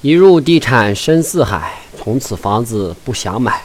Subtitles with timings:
[0.00, 3.64] 一入地产深似海，从此房子不想买。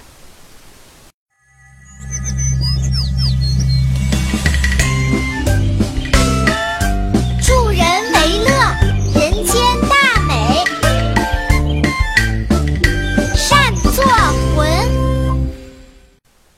[7.39, 8.49] 助人为乐，
[9.13, 10.63] 人间大美。
[13.35, 14.03] 善作
[14.55, 14.67] 魂。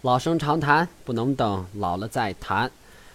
[0.04, 2.72] 老生常谈，不能等老了再谈。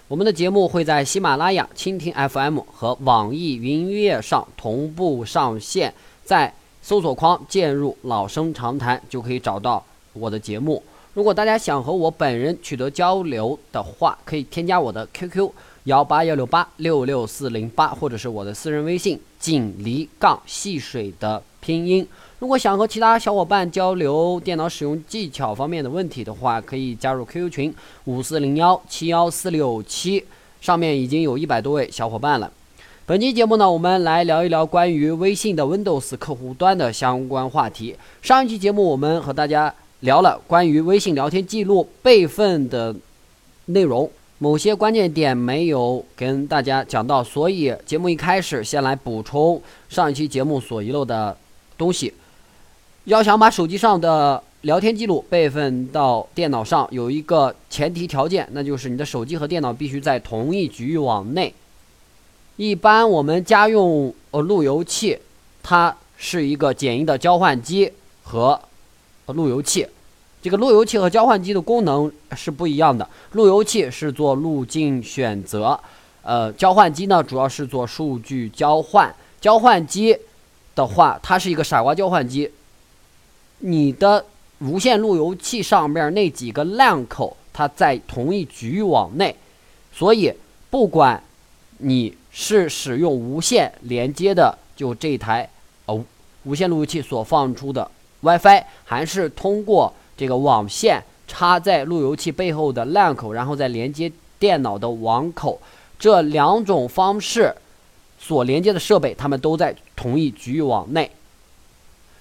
[0.08, 5.95] 我们的节目会在喜马拉雅、蜻蜓 FM 和网易云音乐上同步上线，
[6.31, 10.80] 在搜索框键入“老生常谈”就可以找到我的节目。
[11.12, 15.51] 如果大家想和我本人取得交流的话，可以添加我的 QQ
[15.85, 22.07] 幺八幺六八六六四零八，或者是我的私人微信“锦鲤杠戏水”的拼音。
[22.38, 27.74] 如果想和其他小伙伴交流电脑使用技巧方面的问题的话，可以加入 QQ 群
[28.05, 30.24] 五四零幺七幺四六七，
[30.60, 32.52] 上面已经有一百多位小伙伴了。
[33.10, 37.96] 本期节目呢，我们来聊一聊关于微信的 Windows 客户端的相关话题。
[38.23, 42.95] 上一期节目我们和大家聊了关于微信聊天记录备份的
[43.65, 51.37] 内容，某些关键点没有跟大家讲到，所以节目一开始先来补充上一期节目所遗漏的
[51.76, 52.15] 东西。
[53.07, 61.52] 要想把手机上的聊天记录备份到电脑上，有一个前提条件，那就是你的手机和电脑必须在同一局域网内。
[62.61, 65.19] 一般我们家用呃路由器，
[65.62, 67.91] 它是一个简易的交换机
[68.22, 68.61] 和
[69.25, 69.89] 呃路由器。
[70.43, 73.09] 这个路由器和交换机的功能是不一样的。
[73.33, 75.81] 路由器是做路径选择，
[76.21, 79.15] 呃，交换机呢主要是做数据交换。
[79.41, 80.15] 交换机
[80.75, 82.50] 的话，它是一个傻瓜交换机。
[83.61, 84.22] 你的
[84.59, 89.34] 无线路由器上面那几个 LAN 口，它在同一局域网内，
[89.94, 90.31] 所以
[90.69, 91.25] 不管
[91.78, 95.48] 你是使用无线连接的，就这台
[95.86, 96.04] 哦
[96.44, 105.60] 无线路由器所放出的 WiFi，还是通过这个网线插在路由器背后的 LAN 口，然后再连接电脑的网口，
[105.98, 107.54] 这两种方式
[108.19, 111.10] 所连接的设备，它们都在同一局域网内。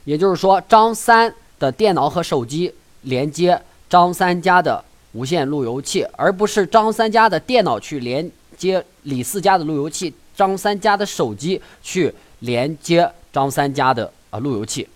[0.05, 14.87] 也就是说，张三的电脑和手机连接张三家的无线路由器，而不是张三家的电脑去连接李四家的路由器，张三家的手机去连接张三家的啊路由器。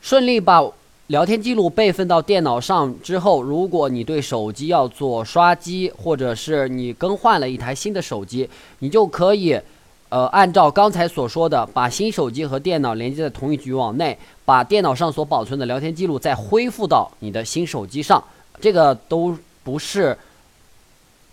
[0.00, 0.62] 顺利把
[1.08, 8.48] 聊天记录备份到电脑上之后，如果你对手机要做刷机，或者是你更换了一台新的手机，
[8.78, 9.60] 你就可以。
[10.08, 18.20] 呃，按照刚才所说的，把新手机和电脑连接在同一局域网内，把电脑上所保存的聊天记录再恢复到你的新手机上，
[18.60, 20.18] 这个都不是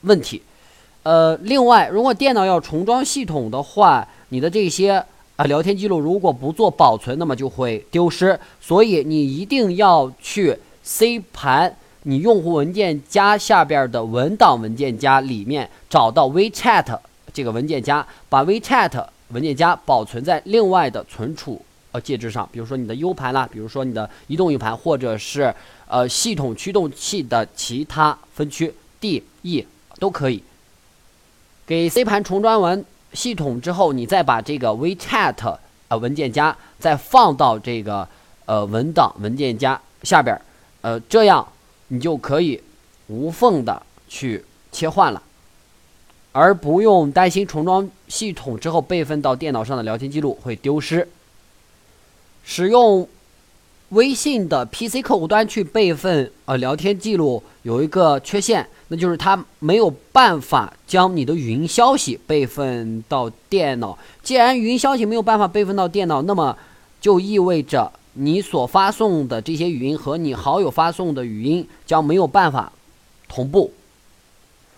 [0.02, 0.44] 问题。
[1.08, 5.02] 呃，另外，如果电脑要重装系统的话，你的这些
[5.38, 8.38] 啊聊天记录如果不做保存，那么就会丢失。
[8.60, 10.54] 所以你一定要去
[10.84, 11.74] C 盘
[12.04, 17.00] 你用户文件夹下边的文档文件夹里面找到 WeChat。
[17.32, 21.62] 这个文件夹，把 WeChat 文件夹保存在另外的存储
[21.94, 25.56] 呃介质上，比如说你的 U 盘啦，比如说你的移动 U 盘，或者是
[25.88, 29.66] 呃系统驱动器的其他分区 D、E
[30.00, 30.44] 都可以。
[31.68, 35.58] 给 C 盘重装完系统之后，你再把这个 WeChat
[35.90, 38.08] 呃文件夹再放到这个
[38.46, 40.40] 呃文档文件夹下边，
[40.82, 41.46] 呃这样
[41.90, 42.64] 你就可以
[43.08, 45.22] 无缝的去切换了。
[46.32, 51.06] 而不用担心重装系统之后备份到电脑上的聊天记录会丢失。
[52.46, 53.10] 使用
[53.90, 63.98] 微信的 PC 客户端去备份呃聊天记录有一个缺陷，那就是它没有办法将你的语音消息备份到电脑。
[64.22, 66.58] 既然语音消息没有办法备份到电脑，那么
[67.00, 72.74] 就意味着你所发送的这些语音和你好友发送的语音将没有办法
[73.30, 73.72] 同步。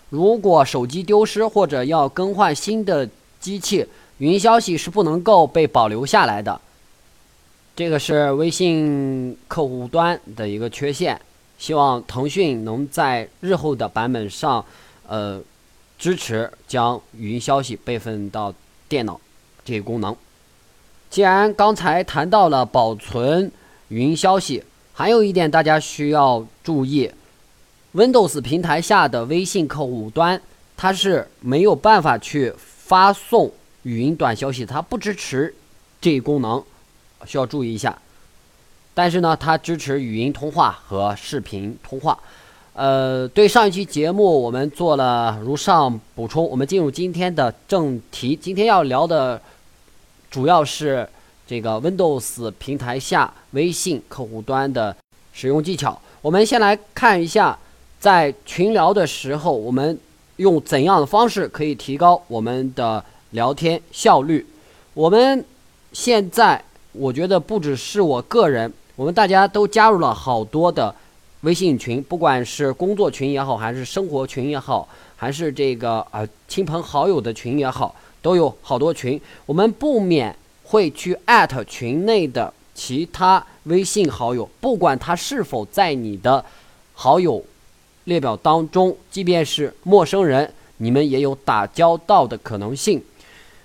[0.08, 3.08] 如果手机丢失或者要更换新的
[3.40, 3.84] 机器，
[4.18, 6.60] 语音消息是不能够被保留下来的。
[7.80, 11.18] 这个是微信客户端的一个缺陷，
[11.56, 14.62] 希望腾讯能在日后的版本上，
[15.08, 15.40] 呃，
[15.98, 18.52] 支持将语音消息备份到
[18.86, 19.18] 电脑
[19.64, 20.14] 这个功能。
[21.08, 23.50] 既然刚才谈到了保存
[23.88, 24.62] 语音消息，
[24.92, 27.10] 还有一点大家需要注意。
[27.94, 30.38] Windows 平台下的微信客户端，
[30.76, 33.50] 它是没有办法去发送
[33.84, 35.54] 语音短消息，它不支持
[35.98, 36.62] 这一功能，
[37.26, 37.96] 需要注意一下。
[38.92, 42.18] 但是呢，它支持语音通话和视频通话。
[42.72, 46.48] 呃，对上一期节目我们做了如上补充。
[46.48, 49.40] 我们进入今天的正题，今天要聊的
[50.30, 51.08] 主要是
[51.46, 54.96] 这个 Windows 平台下微信客户端的
[55.32, 56.00] 使用技巧。
[56.22, 57.58] 我们先来看一下，
[57.98, 59.98] 在群聊的时候，我们
[60.36, 64.46] 用怎样的方式可以提高我们的聊天效率？
[64.94, 65.44] 我们
[65.92, 70.94] 现在我觉得不只是我个人，我们大家都加入了好多的
[71.42, 79.20] 微信群，不管是工作群也好，还是生活群也好，还是这个呃亲朋好友的群也好，都有好多群。
[79.46, 80.34] 我们不免
[80.64, 86.44] 会去艾特群内的其他微信好友，不管他是否在你的
[86.94, 87.42] 好友
[88.04, 93.02] 列表当中，即便是陌生人，你们也有打交道的可能性。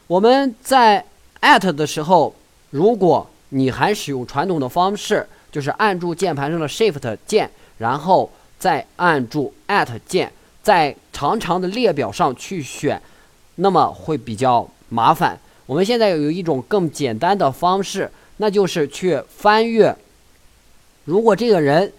[0.07, 1.03] 我们在
[1.39, 2.33] 艾特的时候，
[2.75, 8.29] 如果你还使用传统的方式，就是按住键盘上的 Shift 键，然后
[8.59, 10.29] 再按住 At 键，
[10.61, 13.01] 在长长的列表上去选，
[13.55, 15.39] 那么会比较麻烦。
[15.65, 19.95] 我们现在有一种更简单的方式，那就是去翻阅。
[21.05, 21.93] 如果这个人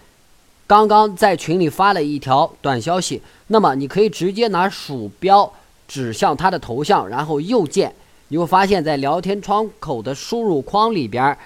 [0.67, 5.51] 刚刚在群里发了一条短消息，那么你可以直接拿鼠标
[5.87, 7.91] 指向他的头像，然后右键。
[8.29, 11.37] 你会发现在聊天窗口的输入框里边，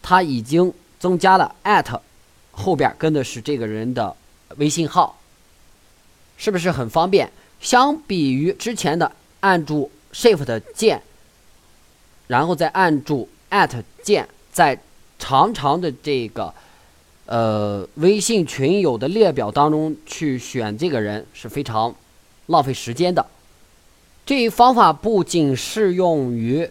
[0.00, 1.54] 它已经增加了
[2.52, 4.14] 后边跟的是这个人的
[4.56, 5.18] 微信号，
[6.36, 7.30] 是不是很方便？
[7.60, 11.02] 相比于之前的按住 Shift 键，
[12.26, 13.28] 然后再按住
[14.02, 14.78] 键，在
[15.18, 16.54] 长长的这个
[17.26, 21.94] 呃微信群友的列表当中去选这个人是非常
[22.46, 23.26] 浪费时间的。
[24.30, 26.64] 这一方法不仅适用于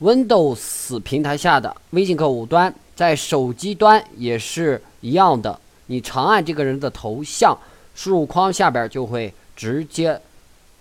[0.00, 5.60] Windows 平台下的微信客户端，在手机端也是一样的。
[5.86, 7.56] 你长按这个人的头像，
[7.94, 10.20] 输入框下边就会直接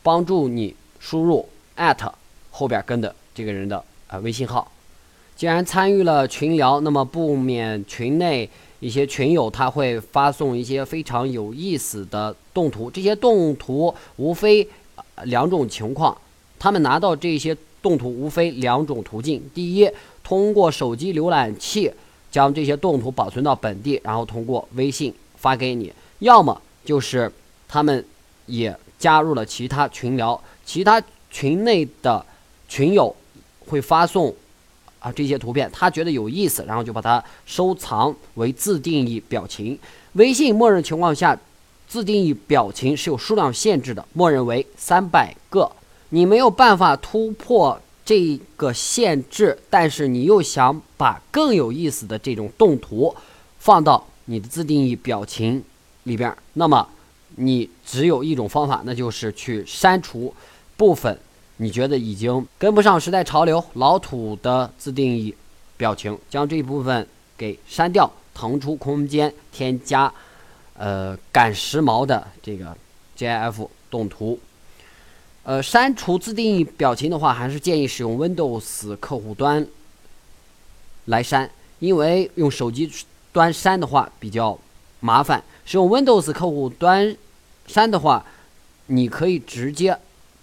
[0.02, 1.48] 帮助你输入
[2.50, 4.72] 后边跟的这个人的啊微信号。
[5.36, 8.50] 既然参与了群聊，那么不免群内
[8.80, 14.68] 一些群友他会发送一些非常有意思的动图，这些动图无非。
[15.24, 16.16] 两种情况，
[16.60, 19.90] 他们拿到这些动图无非两种途径：第一，
[20.24, 21.92] 通过手机浏览器
[22.32, 27.32] 将这些动图保存到本地，然后通过微信发给你；要么就是
[27.68, 28.06] 他们
[28.46, 32.26] 也加入了其他群聊，其他群内的
[32.70, 33.16] 群友
[33.66, 34.34] 会发送
[35.00, 39.78] 啊这些图片，他觉得有意思，然后就把它收藏为自定义表情。
[40.14, 41.38] 微信默认情况下。
[41.88, 45.72] 自定义表情是有数量限制的，默认为三百个。
[46.10, 53.14] 你没有办法突破这个限制，但是你又想把更有意思的这种动图
[53.60, 55.64] 放到你的自定义表情
[56.04, 56.88] 里边，那么
[57.36, 60.34] 你只有一种方法，那就是去删除
[60.78, 61.18] 部分
[61.58, 65.34] 你觉得已经跟不上时代潮流、老土的自定义
[65.76, 67.08] 表情，将这一部分
[67.38, 70.14] 给删掉，腾出空间，添加。
[70.78, 72.78] 呃，赶时髦的这个
[73.18, 74.40] GIF 动图，
[75.42, 79.66] 呃，删除自定义表情的话，还是建议使用 Windows 客户端
[81.06, 82.92] 来删，因为用手机
[83.34, 84.60] 端删的话比较
[85.00, 85.44] 麻烦。
[85.66, 87.18] 使用 Windows 客户端
[87.66, 88.24] 删的话，
[88.86, 89.98] 你可以直接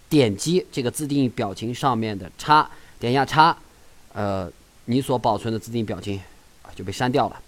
[0.09, 3.57] 点击这个自定义表情上面的叉，点一下叉，
[4.13, 4.51] 呃，
[4.87, 6.21] 你所保存的自定义表情
[6.75, 7.41] 就被删掉了。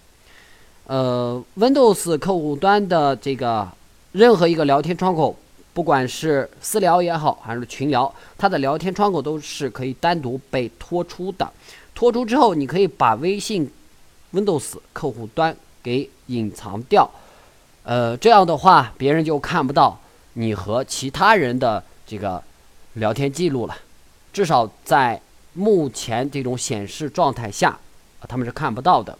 [0.87, 3.67] 呃，Windows 客户端的这个
[4.13, 5.35] 任何一个聊天窗口，
[5.73, 11.51] 不管是私聊也好，还是群聊，它的聊天窗口都是可以单独被拖出的。
[11.93, 13.69] 拖出之后，你可以把微信
[14.31, 15.53] Windows 客户端
[15.83, 17.09] 给隐藏掉。
[17.83, 19.99] 呃，这样的话，别人就看不到
[20.33, 22.41] 你和其他人的这个
[22.93, 23.75] 聊天记录了。
[24.31, 27.77] 至少在目前这种显示状态下，
[28.29, 29.17] 他们是看不到的。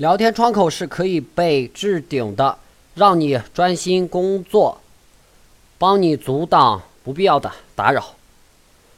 [0.00, 2.56] 聊天窗口是可以被置顶的，
[2.94, 4.80] 让你专心工作，
[5.76, 8.14] 帮你阻挡不必要的打扰。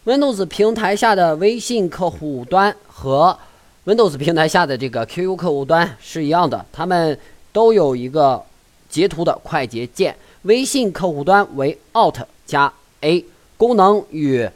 [0.05, 3.37] Windows 平台下的微信客户端和
[3.85, 7.19] Windows 平台下的这个 QQ 客户端是一样的，它们
[7.53, 8.41] 都有一个
[8.89, 10.17] 截图的快捷键。
[10.43, 13.25] 微信客户端为 Alt 加 A，
[13.57, 14.49] 功能与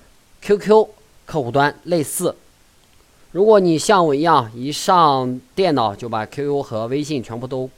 [0.43, 0.87] QQ
[1.27, 2.37] 客户端类似。
[3.37, 7.69] 如果你像我一样一上电脑就把 QQ 和微信全部都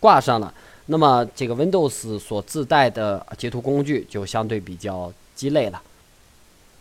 [0.00, 0.54] 挂上了，
[0.86, 5.82] 那么这个 Windows 所自带的截图工具就相对比较鸡肋了。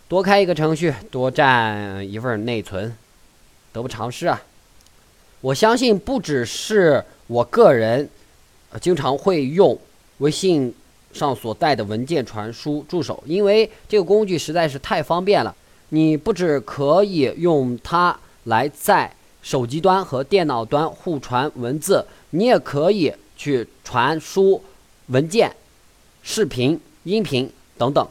[0.07, 2.95] 多开一个程序，多占一份内存，
[3.73, 4.41] 得不偿失啊！
[5.41, 8.09] 我相信不只是我个人，
[8.79, 9.77] 经常会用
[10.19, 10.73] 微信
[11.11, 15.53] 上所带的文件传输助手，因为这个工具实在是太方便了。
[15.93, 24.61] 你不只可以用它来在手机端和电脑端互传文字，你也可以去传输
[25.07, 25.53] 文件、
[26.23, 28.07] 视频、音频等等，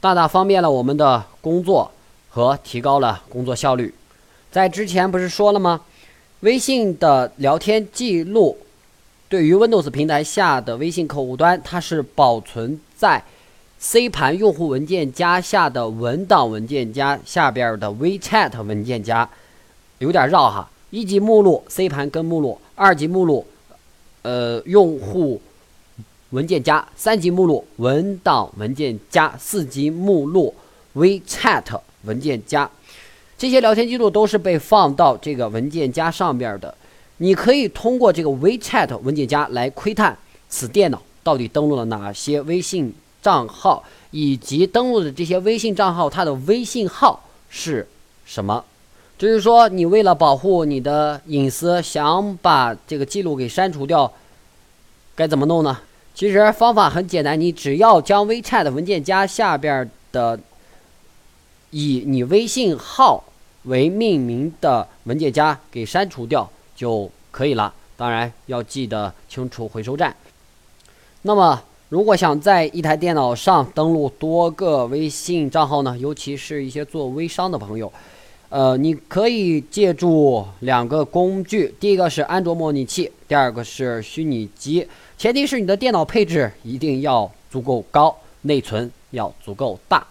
[0.00, 1.90] 大大方便了我们的工作
[2.30, 3.94] 和提高了工作效率。
[4.50, 5.82] 在之前不是说了吗？
[6.40, 8.56] 微信的聊天记录
[9.28, 13.22] 对于 Windows 平台下的微信客户端，它是保存在
[13.82, 19.28] C 盘用户文件夹下的文档文件夹下边的 WeChat 文件夹。
[19.98, 23.44] 有点绕哈，一级目录 C 盘根目录，二级目录，
[24.22, 25.42] 呃，用户
[26.30, 30.54] 文件夹，三级目录文档文件夹，四级目录
[30.94, 32.70] WeChat 文件夹，
[33.36, 36.72] 这些聊天记录都是被放到这个文件夹上边的。
[37.16, 40.16] 你可以通过这个 WeChat 文件夹来窥探
[40.48, 47.88] 此电脑到底登录了哪些微信账号，以及登录的这些微信账号它的微信号是
[48.26, 48.62] 什么。
[49.16, 54.12] 就是说，你为了保护你的隐私，想把这个记录给删除掉，
[55.14, 55.78] 该怎么弄呢？
[56.12, 60.38] 其实方法很简单，你只要将 WeChat 文件夹下边的
[61.70, 63.24] 以你微信号
[63.62, 67.72] 为命名的文件夹给删除掉就可以了。
[67.96, 70.14] 当然要记得清除回收站。
[71.22, 71.62] 那么，
[71.92, 75.94] 如果想在一台电脑上登录多个微信账号呢？
[75.98, 77.92] 尤其是一些做微商的朋友。
[78.48, 84.88] 呃，你可以借助两个工具，第一个是安卓模拟器，第二个是虚拟机。
[85.18, 90.02] 前提是你的电脑配置一定要足够高，内存要足够大。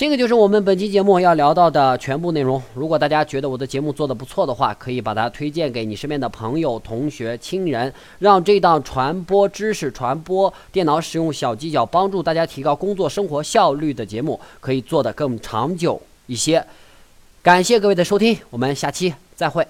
[0.00, 2.62] 这个就是我们本期节目要聊到的全部内容。
[2.72, 16.64] 如果大家觉得我的节目做得不错的话，可以把它推荐给你身边的朋友、同学、亲人，让这档传播知识、传播电脑使用小技巧，帮助大家提高工作生活效率的节目，可以做得更长久一些。
[17.42, 19.66] 感谢各位的收听，我们下期再会。